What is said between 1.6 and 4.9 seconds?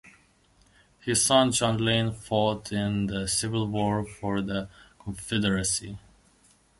Lane fought in the Civil War for the